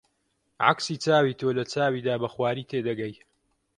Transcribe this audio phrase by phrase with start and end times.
[0.65, 3.15] عەکسی چاوی تۆ لە چاویدا بە خواری تێدەگەی